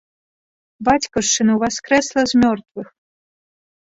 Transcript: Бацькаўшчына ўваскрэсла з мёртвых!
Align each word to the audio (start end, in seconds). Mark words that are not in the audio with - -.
Бацькаўшчына 0.87 1.51
ўваскрэсла 1.57 2.21
з 2.31 2.41
мёртвых! 2.45 2.87